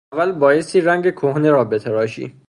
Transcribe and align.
اول 0.13 0.31
بایستی 0.31 0.81
رنگ 0.81 1.11
کهنه 1.13 1.51
را 1.51 1.63
بتراشی! 1.63 2.33